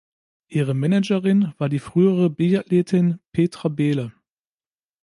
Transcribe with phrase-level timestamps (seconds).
[0.47, 4.11] Ihre Managerin war die frühere Biathletin Petra Behle.